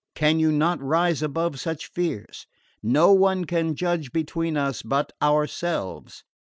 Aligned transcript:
Can 0.15 0.39
you 0.39 0.51
not 0.51 0.81
rise 0.81 1.21
above 1.21 1.59
such 1.59 1.85
fears? 1.85 2.47
No 2.81 3.13
one 3.13 3.45
can 3.45 3.75
judge 3.75 4.11
between 4.11 4.57
us 4.57 4.81
but 4.81 5.11
ourselves." 5.21 6.23